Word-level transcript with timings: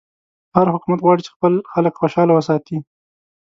هر 0.55 0.67
حکومت 0.73 0.99
غواړي 1.03 1.21
چې 1.25 1.33
خپل 1.35 1.53
خلک 1.71 1.93
خوشحاله 2.01 2.33
وساتي. 2.35 2.77